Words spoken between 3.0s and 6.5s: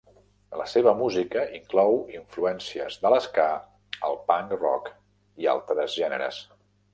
de l'ska, el punk rock i altres gèneres.